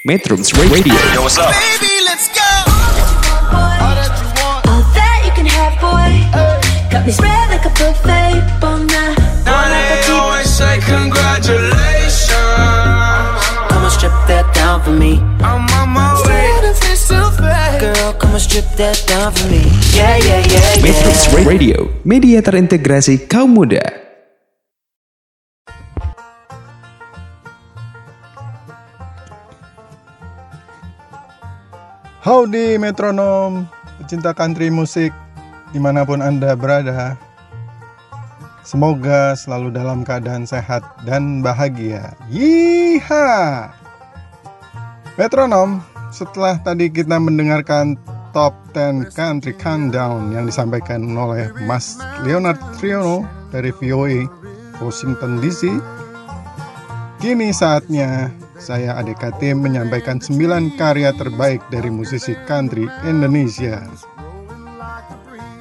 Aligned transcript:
Metrums 0.00 0.48
Radio. 0.56 0.96
Yo, 1.12 1.20
what's 1.20 1.36
up? 1.36 1.52
Baby, 1.52 1.92
let's 2.08 2.32
go. 2.32 2.40
All 3.52 4.80
that 4.96 5.20
you 5.28 5.32
can 5.36 5.44
have, 5.44 5.76
boy. 5.76 6.24
Got 6.88 7.04
me 7.04 7.12
spread 7.12 7.52
like 7.52 7.68
a 7.68 7.72
buffet. 7.76 8.40
Now 9.44 9.68
they 9.68 10.00
always 10.08 10.48
say 10.48 10.80
congratulations. 10.88 12.32
Come 13.68 13.84
and 13.84 13.92
strip 13.92 14.16
that 14.24 14.48
down 14.56 14.80
for 14.80 14.96
me. 14.96 15.20
I'm 15.44 15.68
on 15.68 15.92
my 15.92 16.16
way. 16.24 16.48
Girl, 17.76 18.16
come 18.16 18.32
and 18.32 18.40
strip 18.40 18.64
that 18.80 19.04
down 19.04 19.36
for 19.36 19.52
me. 19.52 19.68
Yeah, 19.92 20.16
yeah, 20.16 20.40
yeah, 20.48 20.80
Metrums 20.80 21.28
yeah. 21.28 21.44
Radio, 21.44 21.92
media 22.08 22.40
terintegrasi 22.40 23.28
kaum 23.28 23.52
muda. 23.52 24.09
Howdy 32.20 32.76
metronom, 32.76 33.64
pecinta 33.96 34.36
country 34.36 34.68
musik 34.68 35.08
di 35.72 35.80
mana 35.80 36.04
pun 36.04 36.20
Anda 36.20 36.52
berada. 36.52 37.16
Semoga 38.60 39.32
selalu 39.32 39.72
dalam 39.72 40.04
keadaan 40.04 40.44
sehat 40.44 40.84
dan 41.08 41.40
bahagia. 41.40 42.12
Yiha! 42.28 43.72
Metronom, 45.16 45.80
setelah 46.12 46.60
tadi 46.60 46.92
kita 46.92 47.16
mendengarkan 47.16 47.96
top 48.36 48.52
10 48.76 49.16
country 49.16 49.56
countdown 49.56 50.36
yang 50.36 50.44
disampaikan 50.44 51.00
oleh 51.16 51.48
Mas 51.64 51.96
Leonard 52.20 52.60
Triono 52.76 53.24
dari 53.48 53.72
VOA 53.72 54.28
Washington 54.76 55.40
DC, 55.40 55.72
Kini 57.20 57.52
saatnya 57.52 58.32
saya 58.60 59.00
ADKT 59.00 59.56
menyampaikan 59.56 60.20
9 60.20 60.76
karya 60.76 61.16
terbaik 61.16 61.64
dari 61.72 61.88
musisi 61.88 62.36
country 62.44 62.84
Indonesia. 63.08 63.88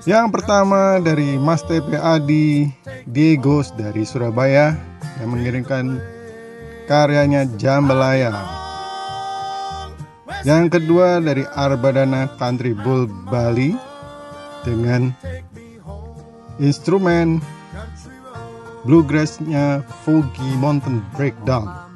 Yang 0.04 0.28
pertama 0.36 1.00
dari 1.00 1.40
Mas 1.40 1.64
TP 1.64 1.96
Adi 1.96 2.68
Diegos 3.08 3.72
dari 3.74 4.04
Surabaya 4.04 4.76
yang 5.24 5.32
mengirimkan 5.32 6.00
karyanya 6.92 7.48
Jambalaya. 7.56 8.36
Yang 10.48 10.80
kedua 10.80 11.20
dari 11.20 11.44
Arbadana 11.52 12.32
Country 12.40 12.72
Bull 12.72 13.12
Bali 13.28 13.76
dengan 14.64 15.12
instrumen 16.64 17.44
bluegrassnya 18.88 19.84
Foggy 20.08 20.48
Mountain 20.60 21.04
Breakdown. 21.16 21.89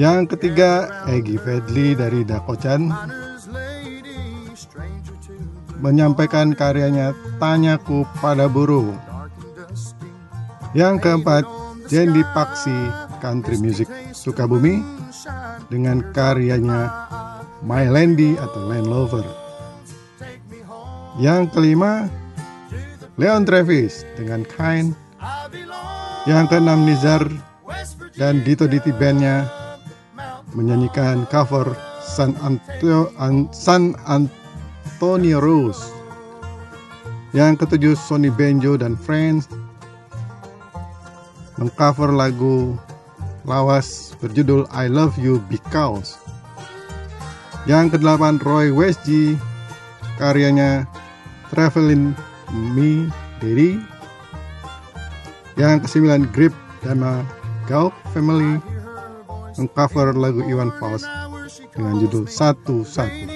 Yang 0.00 0.32
ketiga, 0.32 0.88
Egy 1.12 1.36
Fedli 1.36 1.92
dari 1.92 2.24
Dakocan 2.24 2.88
menyampaikan 5.76 6.56
karyanya 6.56 7.12
Tanyaku 7.36 8.08
Pada 8.16 8.48
Burung. 8.48 8.96
Yang 10.72 11.04
keempat, 11.04 11.44
Jendi 11.92 12.24
Paksi 12.32 12.72
Country 13.20 13.60
Music 13.60 13.92
Sukabumi 14.16 14.80
dengan 15.68 16.00
karyanya 16.16 16.88
My 17.60 17.84
Landy 17.84 18.40
atau 18.40 18.72
Land 18.72 18.88
Lover. 18.88 19.26
Yang 21.20 21.52
kelima, 21.52 22.08
Leon 23.20 23.44
Travis 23.44 24.08
dengan 24.16 24.48
Kind 24.48 24.96
yang 26.24 26.48
keenam 26.48 26.88
Nizar 26.88 27.28
dan 28.16 28.40
Dito 28.40 28.64
Diti 28.64 28.96
Bandnya 28.96 29.60
menyanyikan 30.54 31.26
cover 31.30 31.76
San 32.00 32.34
Antonio, 32.42 33.12
An- 33.20 33.50
San 33.54 33.94
Antonio 34.08 35.38
Rose. 35.38 35.80
Yang 37.30 37.62
ketujuh 37.62 37.94
Sony 37.94 38.26
Benjo 38.26 38.74
dan 38.74 38.98
Friends 38.98 39.46
mengcover 41.60 42.10
lagu 42.10 42.74
lawas 43.46 44.18
berjudul 44.18 44.66
I 44.74 44.90
Love 44.90 45.14
You 45.20 45.38
Because. 45.46 46.18
Yang 47.68 48.00
kedelapan 48.00 48.40
Roy 48.42 48.72
Westji 48.72 49.38
karyanya 50.18 50.88
Travelin 51.52 52.16
Me 52.74 53.06
Daddy 53.38 53.78
yang 55.60 55.84
kesembilan 55.84 56.24
Grip 56.32 56.56
Dana 56.80 57.20
Gauk 57.68 57.92
Family 58.16 58.56
mengcover 59.58 60.14
lagu 60.14 60.44
Iwan 60.44 60.70
Fals 60.78 61.02
dengan 61.74 61.98
judul 61.98 62.28
Satu 62.30 62.86
Satu. 62.86 63.26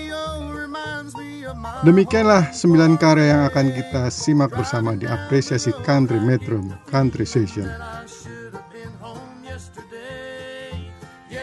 Demikianlah 1.85 2.53
sembilan 2.53 2.97
karya 2.97 3.27
yang 3.37 3.43
akan 3.49 3.67
kita 3.73 4.03
simak 4.13 4.53
bersama 4.53 4.97
di 4.97 5.05
apresiasi 5.09 5.73
Country 5.85 6.21
Metro 6.21 6.61
Country 6.89 7.25
Session. 7.25 7.69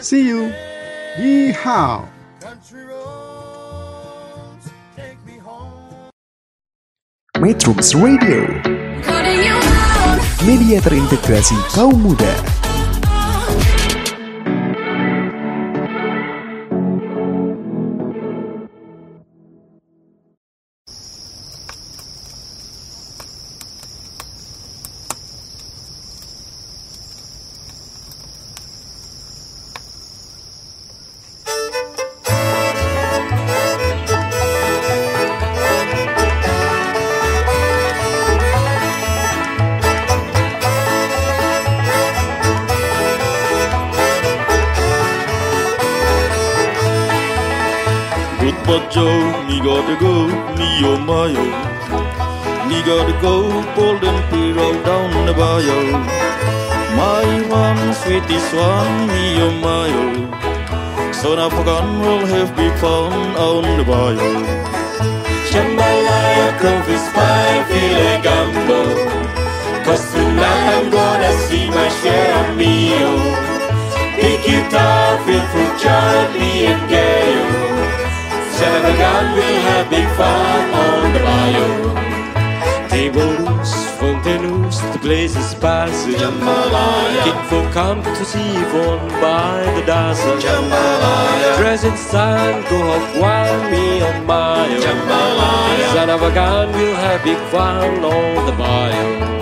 See 0.01 0.25
you. 0.25 0.49
Yeehaw. 1.19 2.07
Metrums 7.41 7.97
Radio, 7.97 8.45
media 10.45 10.77
terintegrasi 10.77 11.57
kaum 11.73 11.97
muda. 11.97 12.60
Gotta 49.63 49.95
go, 49.99 50.27
me 50.57 50.69
oh 50.89 50.97
my 50.97 51.29
oh. 51.37 52.67
Me 52.67 52.81
gotta 52.81 53.13
go, 53.21 53.35
bold 53.75 54.03
and 54.03 54.21
hero 54.33 54.67
down 54.83 55.25
the 55.25 55.33
bayou. 55.33 55.91
My 56.97 57.25
one, 57.47 57.93
sweetie 57.93 58.39
swan, 58.49 59.07
me 59.07 59.23
oh 59.45 59.51
my 59.61 59.87
oh. 60.01 61.13
So 61.13 61.35
now 61.35 61.49
forgotten 61.49 61.99
we'll 61.99 62.25
have 62.25 62.55
big 62.55 62.73
fun 62.79 63.13
on 63.37 63.63
the 63.77 63.85
bayou. 63.85 64.33
Jambalaya, 65.51 66.57
crawfish 66.59 67.07
pie, 67.13 67.63
filet 67.69 68.21
gumbo. 68.25 68.81
Cause 69.85 70.11
tonight 70.11 70.65
I'm 70.75 70.89
gonna 70.89 71.33
see 71.45 71.69
my 71.69 71.89
share 72.01 72.33
of 72.41 72.57
meal. 72.57 73.15
Big 74.17 74.41
guitar, 74.43 75.19
feel 75.25 75.45
fruit 75.51 76.33
me 76.33 76.65
and 76.65 76.89
Gayo. 76.89 77.20
Of 78.61 78.85
a 78.85 78.93
gun, 78.95 79.33
we'll 79.33 79.61
have 79.69 79.89
big 79.89 80.07
fun 80.15 80.69
on 80.83 81.13
the 81.13 81.19
bayou. 81.19 82.89
Table 82.89 83.31
loose, 83.41 83.73
fontaine 83.97 84.45
loose, 84.51 84.79
the 84.93 84.99
place 84.99 85.35
is 85.35 85.55
passing. 85.55 86.13
Jambalaya. 86.13 87.23
King 87.23 87.41
folk 87.49 87.71
come 87.73 88.03
to 88.03 88.23
see 88.23 88.49
Yvonne 88.63 89.09
by 89.19 89.63
the 89.75 89.83
dozen. 89.85 90.39
Jambalaya. 90.39 91.57
Dress 91.57 91.83
in 91.83 91.97
style, 91.97 92.61
go 92.69 92.77
off 92.93 93.15
wild, 93.17 93.71
me 93.71 94.01
on 94.01 94.25
my 94.27 94.67
own. 94.69 94.81
Jambalaya. 94.81 95.93
Son 95.93 96.09
of 96.11 96.21
a 96.21 96.31
gun, 96.31 96.71
we'll 96.73 96.95
have 96.95 97.23
big 97.23 97.41
fun 97.49 98.05
on 98.05 98.45
the 98.45 98.51
bayou. 98.51 99.41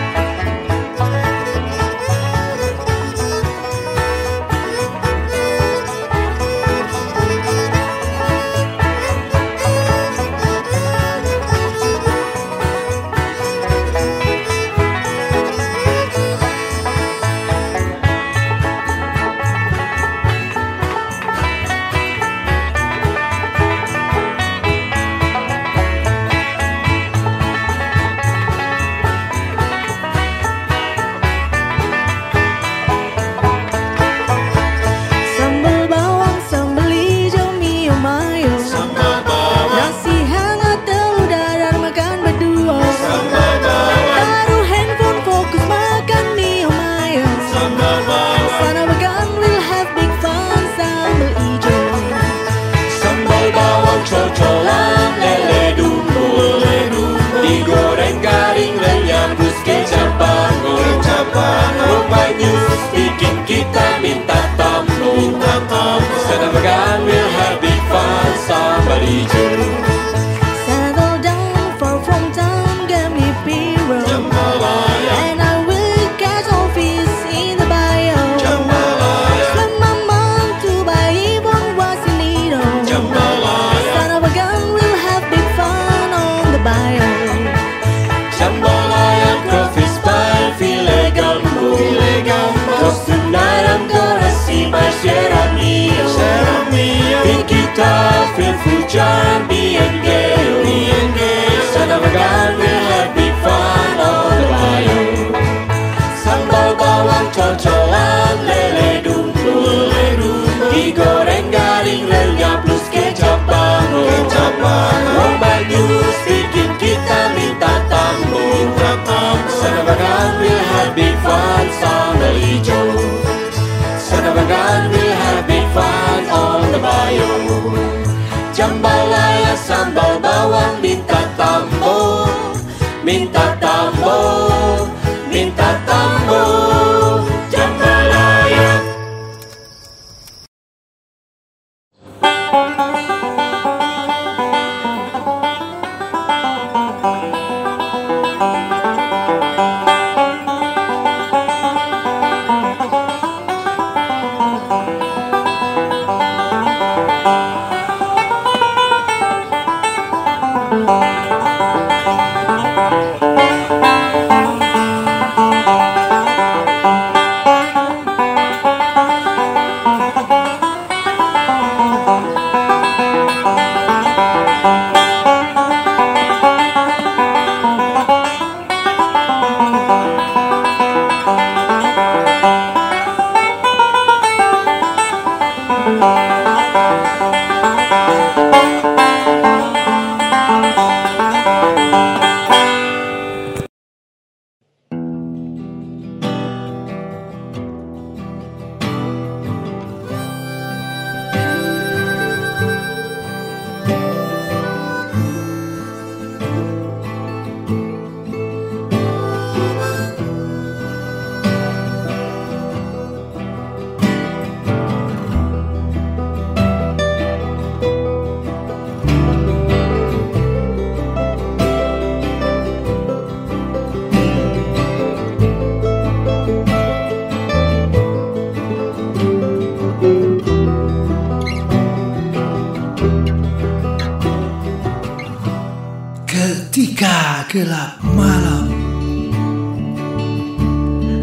Minta 135.31 135.69
tambo 135.85 136.70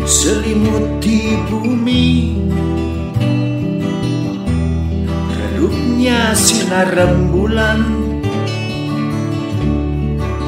Selimuti 0.09 1.37
bumi. 1.53 2.33
Redupnya 5.37 6.33
sinar 6.33 6.89
rembulan. 6.97 7.85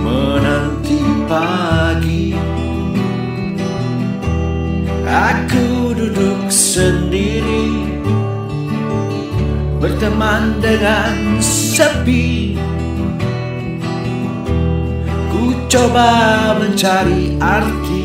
Menanti 0.01 1.05
pagi. 1.29 2.33
Aku 5.05 5.93
duduk 5.93 6.49
sendiri. 6.49 7.85
Berteman 9.77 10.57
dengan 10.65 11.37
sepi. 11.45 12.57
Ku 15.29 15.53
coba 15.69 16.09
mencari 16.57 17.37
arti 17.37 18.00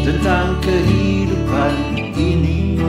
tentang 0.00 0.56
kehidupan 0.64 1.74
ini. 2.16 2.80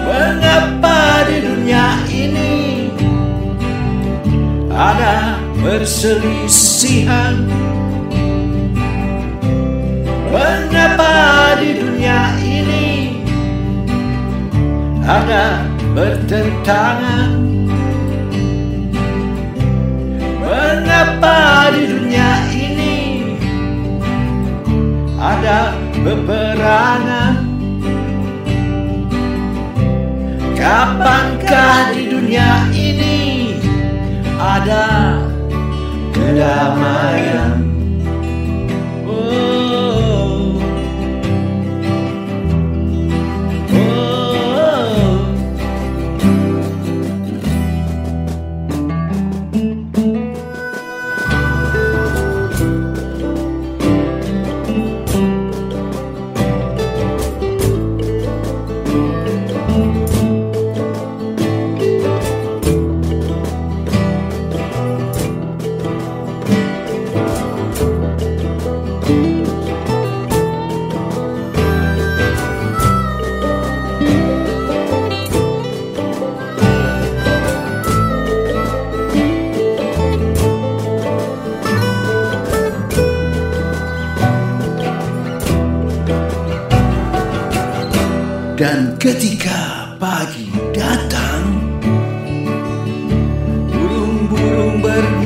Mengapa 0.00 1.28
di 1.28 1.36
dunia 1.44 1.86
ini 2.08 2.54
ada 4.72 5.36
perselisihan? 5.60 7.44
Mengapa 10.32 11.60
di 11.60 11.70
dunia 11.76 12.20
ini 12.40 13.20
ada 15.04 15.68
bertentangan 15.92 17.51
di 21.70 21.82
dunia 21.86 22.30
ini. 22.50 22.96
Ada 25.20 25.76
peperangan. 26.02 27.34
Kapankah 30.58 31.90
di 31.94 32.06
dunia 32.06 32.70
ini 32.70 33.22
ada 34.38 35.18
kedamaian 36.14 37.51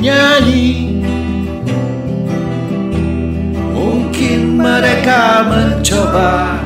bernyanyi 0.07 1.03
Mungkin 3.75 4.39
mereka 4.55 5.43
mencoba 5.43 6.63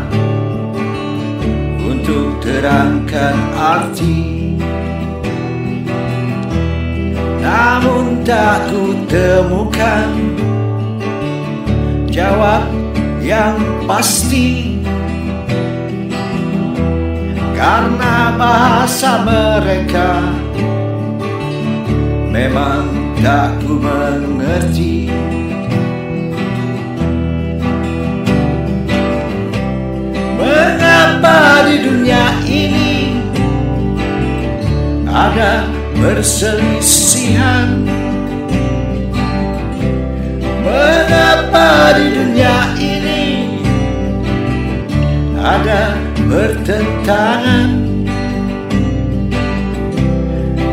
Untuk 1.82 2.38
terangkan 2.46 3.36
arti. 3.58 4.54
Namun 7.42 8.22
tak 8.22 8.70
ku 8.70 8.94
temukan 9.10 10.10
Jawab 12.14 12.70
yang 13.26 13.58
pasti. 13.90 14.78
Karena 17.58 18.34
bahasa 18.38 19.22
mereka 19.26 20.22
Memang 22.32 23.01
tak 23.22 23.54
ku 23.62 23.78
mengerti. 23.78 25.06
Mengapa 30.42 31.70
di 31.70 31.76
dunia 31.86 32.26
ini 32.50 33.14
Ada 35.06 35.70
perselisihan? 35.94 37.86
Mengapa 40.66 41.94
di 41.94 42.08
dunia 42.10 42.58
ini 42.82 43.24
Ada 45.38 45.94
bertentangan 46.26 47.70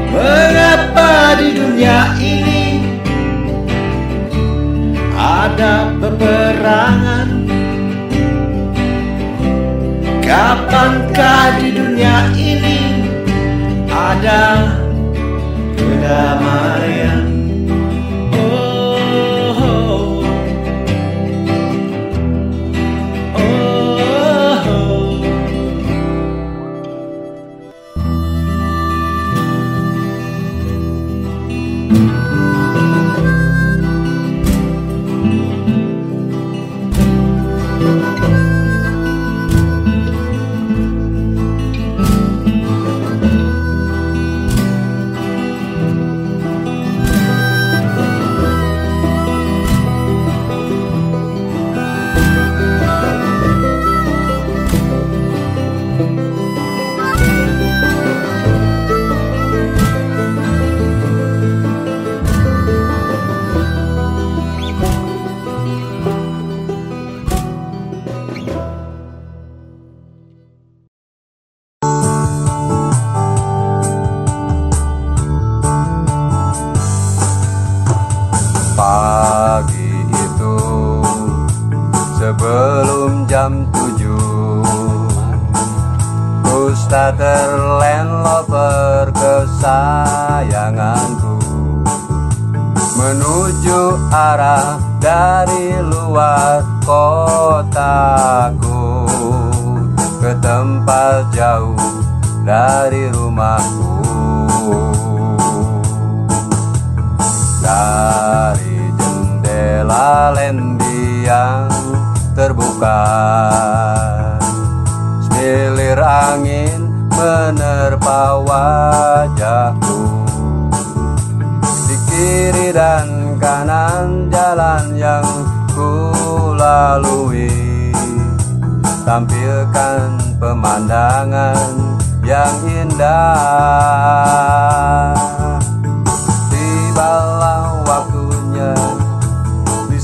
Mengapa 0.09 1.37
di 1.37 1.49
dunia 1.53 1.99
ini 2.17 2.38
ada 5.39 5.95
peperangan. 6.03 7.29
Kapankah 10.19 11.63
di 11.63 11.69
dunia 11.73 12.17
ini 12.35 12.81
ada 13.89 14.75
kedamaian 15.79 16.38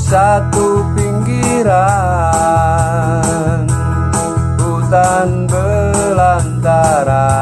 satu 0.04 0.84
pinggiran 0.92 1.64
hutan 4.60 5.48
belantara. 5.48 7.32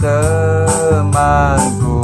temanku. 0.00 2.00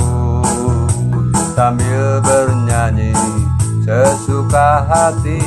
Sambil 1.56 2.20
bernyanyi 2.24 3.12
sesuka 3.84 4.86
hati. 4.86 5.40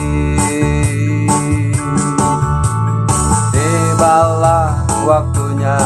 Tibalah 3.54 4.84
waktunya 5.08 5.80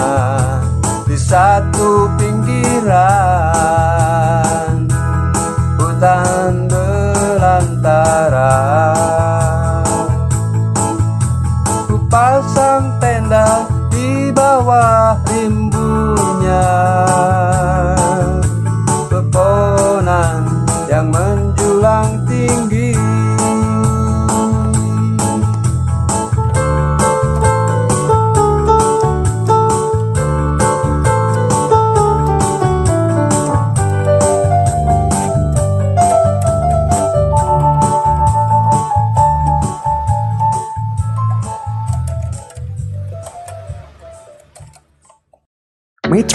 di 1.06 1.16
satu 1.16 2.10
pinggiran. 2.18 4.07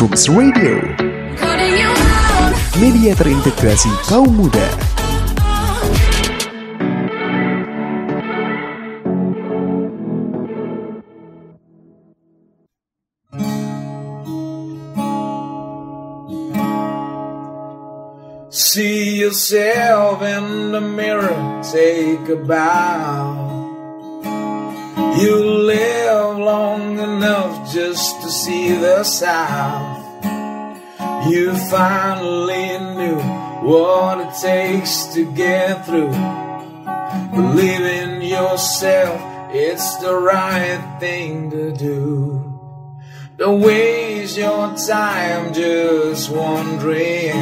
Newsrooms 0.02 0.26
Radio. 0.34 0.82
Media 2.82 3.14
terintegrasi 3.14 3.86
kaum 4.10 4.34
muda. 4.34 4.66
See 18.50 19.22
yourself 19.22 20.18
in 20.22 20.72
the 20.72 20.80
mirror, 20.82 21.62
take 21.62 22.26
a 22.26 22.36
bow 22.42 23.31
You 25.20 25.36
live 25.36 26.38
long 26.38 26.98
enough 26.98 27.72
just 27.72 28.22
to 28.22 28.30
see 28.30 28.74
the 28.74 29.04
South. 29.04 30.24
You 31.28 31.54
finally 31.70 32.78
knew 32.96 33.20
what 33.62 34.20
it 34.20 34.34
takes 34.40 35.04
to 35.14 35.30
get 35.34 35.84
through. 35.86 36.12
Believe 37.30 37.82
in 37.82 38.22
yourself, 38.22 39.20
it's 39.54 39.96
the 39.96 40.14
right 40.14 40.96
thing 40.98 41.50
to 41.50 41.72
do. 41.72 42.52
Don't 43.36 43.60
waste 43.60 44.38
your 44.38 44.74
time 44.76 45.52
just 45.52 46.30
wondering. 46.30 47.32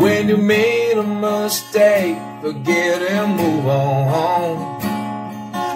When 0.00 0.28
you 0.28 0.36
made 0.38 0.94
a 0.98 1.02
mistake, 1.02 2.16
forget 2.40 3.02
and 3.02 3.36
move 3.36 3.66
on. 3.66 4.75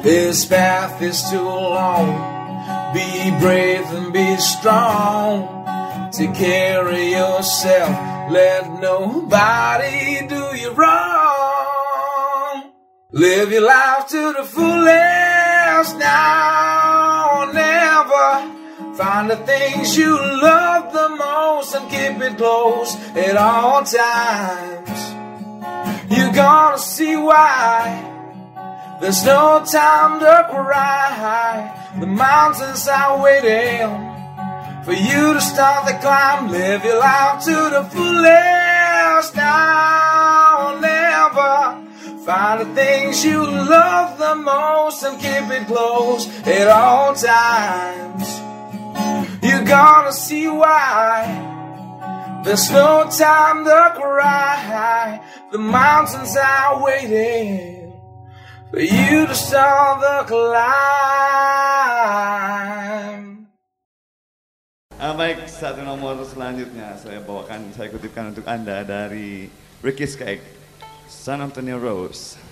This 0.03 0.47
path 0.47 1.03
is 1.03 1.23
too 1.29 1.43
long. 1.43 2.95
Be 2.95 3.31
brave 3.39 3.85
and 3.93 4.11
be 4.15 4.35
strong. 4.39 6.11
Take 6.11 6.35
care 6.35 6.89
of 6.89 6.99
yourself. 6.99 7.91
Let 8.33 8.81
nobody 8.81 10.27
do 10.27 10.57
you 10.57 10.71
wrong. 10.73 12.73
Live 13.13 13.53
your 13.53 13.61
life 13.67 14.07
to 14.09 14.33
the 14.33 14.45
fullest 14.45 15.99
now 15.99 17.41
or 17.41 17.53
never. 17.53 18.95
Find 18.97 19.29
the 19.31 19.37
things 19.37 19.99
you 19.99 20.17
love 20.17 20.95
the 20.95 21.11
most 21.11 21.75
and 21.75 21.91
keep 21.91 22.23
it 22.23 22.39
close 22.39 22.97
at 23.17 23.37
all 23.37 23.85
times. 23.85 25.01
You're 26.11 26.33
gonna 26.33 26.79
see 26.79 27.17
why. 27.17 28.10
There's 29.01 29.25
no 29.25 29.65
time 29.65 30.21
to 30.21 30.47
cry. 30.51 31.91
The 31.99 32.07
mountains 32.07 32.87
are 32.87 33.23
waiting 33.23 33.89
for 34.85 34.93
you 34.93 35.33
to 35.33 35.41
start 35.41 35.87
the 35.87 35.95
climb. 36.03 36.51
Live 36.51 36.85
your 36.85 36.99
life 36.99 37.43
to 37.45 37.51
the 37.51 37.85
fullest 37.91 39.35
now 39.35 40.75
or 40.75 40.81
never. 40.83 41.89
Find 42.27 42.61
the 42.61 42.75
things 42.75 43.25
you 43.25 43.43
love 43.43 44.19
the 44.19 44.35
most 44.35 45.03
and 45.03 45.19
keep 45.19 45.49
it 45.51 45.67
close 45.67 46.29
at 46.47 46.69
all 46.69 47.15
times. 47.15 48.29
You're 49.43 49.65
gonna 49.65 50.13
see 50.13 50.47
why. 50.47 52.43
There's 52.45 52.71
no 52.71 53.09
time 53.11 53.65
to 53.65 53.95
cry. 53.97 55.23
The 55.51 55.59
mountains 55.59 56.37
are 56.37 56.85
waiting 56.85 57.80
for 58.71 58.79
you 58.79 59.27
to 59.27 59.35
start 59.35 59.99
the 59.99 60.23
climb. 60.31 60.71
Ah, 65.01 65.17
baik, 65.17 65.49
satu 65.51 65.83
nomor 65.83 66.23
selanjutnya 66.23 66.95
saya 67.01 67.19
bawakan, 67.25 67.75
saya 67.75 67.91
kutipkan 67.91 68.31
untuk 68.31 68.47
Anda 68.47 68.87
dari 68.87 69.51
Ricky 69.83 70.07
Skeg, 70.07 70.39
San 71.11 71.43
Antonio 71.43 71.81
Rose. 71.83 72.50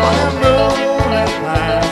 on 0.00 0.14
a 0.14 0.40
rolling 0.40 1.32
pine. 1.42 1.87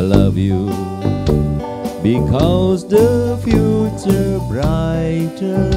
I 0.00 0.02
love 0.02 0.38
you 0.38 0.64
because 2.02 2.88
the 2.88 3.38
future 3.44 4.38
brighter. 4.48 5.68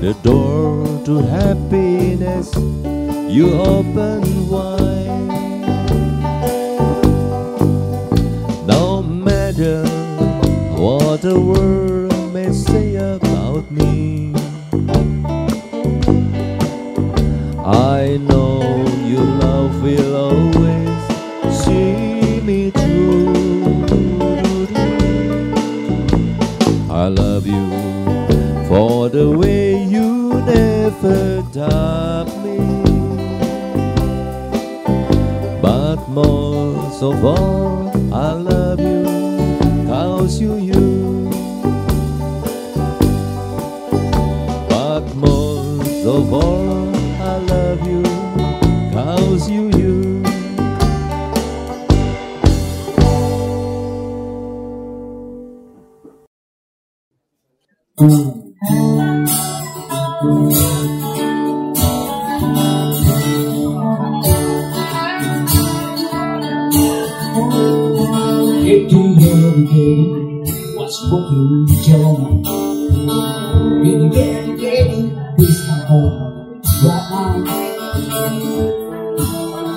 The 0.00 0.16
door 0.22 0.86
to 1.06 1.18
happiness 1.18 2.54
you 3.28 3.54
open 3.54 4.48
wide. 4.48 5.26
No 8.68 9.02
matter 9.02 9.82
what 10.78 11.22
the 11.22 11.40
world 11.40 12.32
may 12.32 12.52
say 12.52 12.94
about 12.94 13.68
me, 13.68 14.32
I 17.66 18.16
know 18.16 18.86
your 19.08 19.24
love 19.24 19.82
will 19.82 20.14
always 20.14 20.49
for 29.00 29.08
the 29.08 29.30
way 29.30 29.82
you 29.82 30.28
never 30.44 31.40
doubt 31.54 32.28
me. 32.44 32.58
But 35.62 36.06
most 36.10 37.02
of 37.02 37.24
all, 37.24 37.88
I 38.12 38.32
love 38.32 38.78
you 38.78 39.04
cause 39.86 40.38
you, 40.38 40.56
you. 40.58 41.30
But 44.68 45.06
most 45.14 46.04
of 46.04 46.34
all, 46.34 46.94
I 47.32 47.38
love 47.52 47.80
you 47.88 48.02
cause 48.92 49.48
you, 49.48 49.70
you. 49.80 50.22
Mm. 57.98 58.39
If 58.62 58.68
you 58.68 58.80
this 75.38 75.66
my 75.66 75.76
home. 75.88 76.60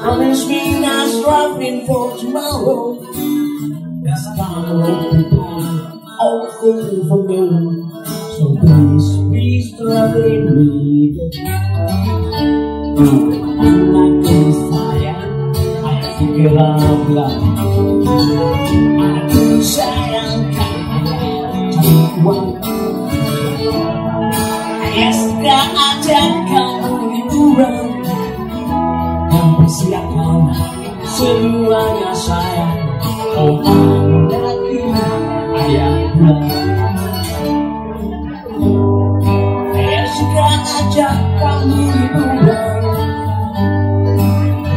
Promise 0.02 0.48
me 0.50 0.82
not 0.82 1.08
striving 1.08 1.88
for 1.88 2.18
tomorrow. 2.18 3.00
That's 4.04 4.26
the 4.26 4.36
time 4.36 4.66
I'm 4.66 6.02
all 6.20 6.38
the 6.46 6.52
things 6.92 7.08
for 7.08 7.24
me. 7.24 7.63
So 10.14 10.22
please, 10.22 11.18
please 11.18 11.42
travel 11.42 12.22
me. 12.38 13.10
Anakku 13.66 14.38
sayang, 14.70 15.58
ayah 15.90 16.12
segera 16.22 16.78
pulang. 16.78 17.53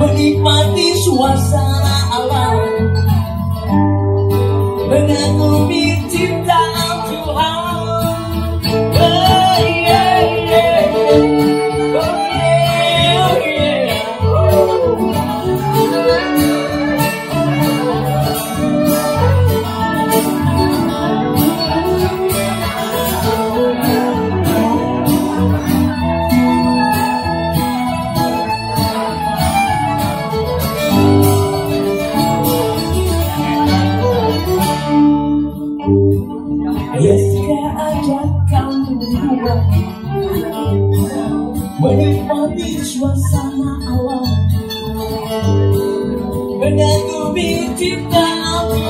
Menikmati 0.00 0.86
suasana 1.04 1.95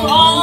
all 0.09 0.36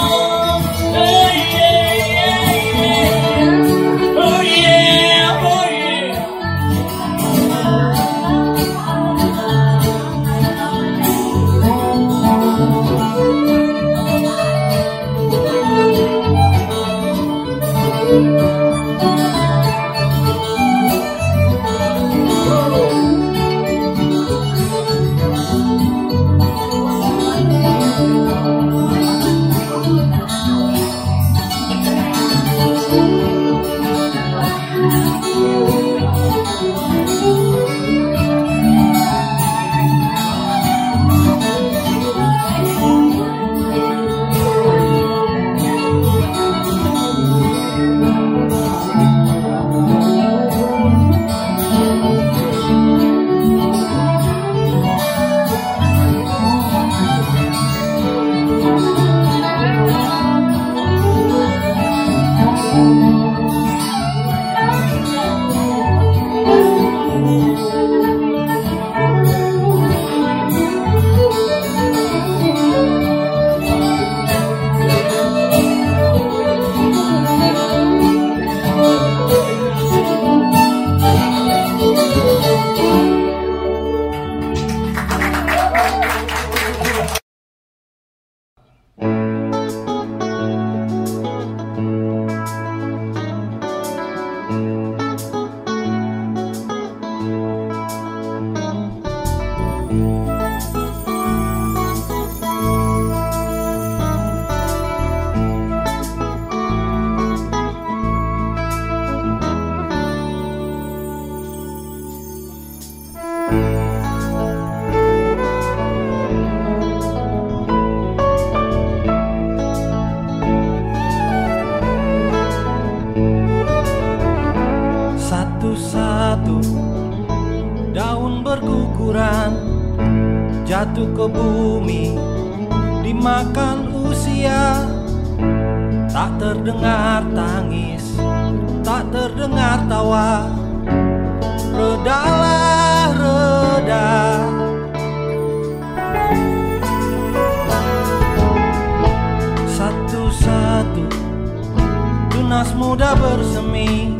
emas 152.63 152.79
muda 152.79 153.11
bersemi 153.19 154.15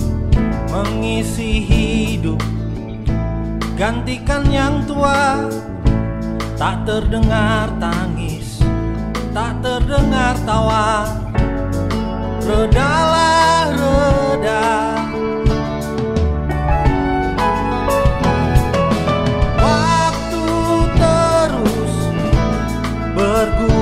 mengisi 0.67 1.63
hidup. 1.63 2.43
Gantikan 3.79 4.43
yang 4.51 4.83
tua 4.83 5.47
Tak 6.59 6.85
terdengar 6.85 7.71
tangis 7.79 8.59
Tak 9.31 9.63
terdengar 9.63 10.35
tawa. 10.43 11.07
Redalah 12.43 13.71
reda. 13.79 14.67
Waktu 19.55 20.47
terus 20.99 21.95
bergulir 23.15 23.72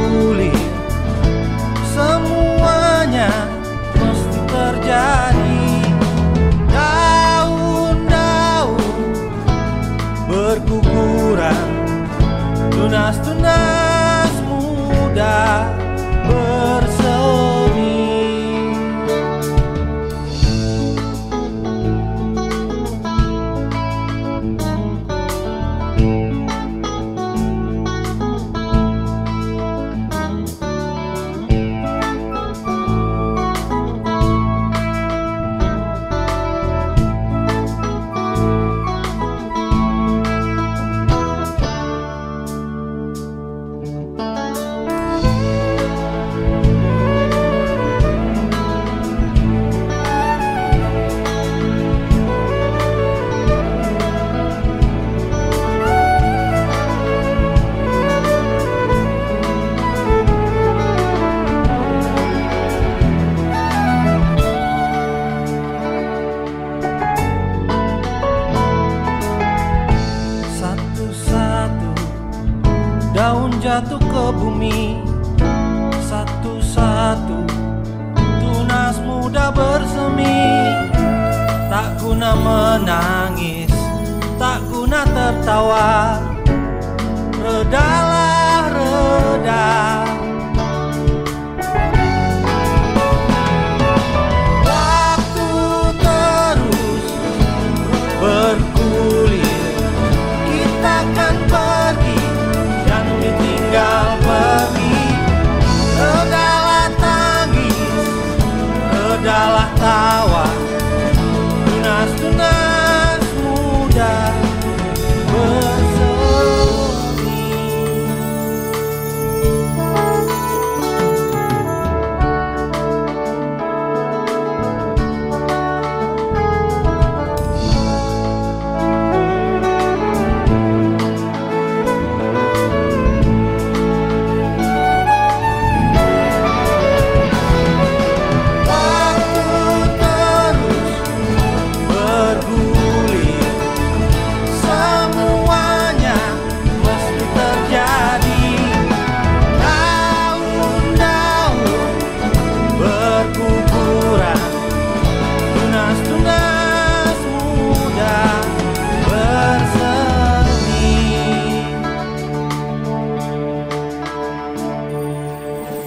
nas 12.92 13.31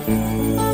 Música 0.07 0.74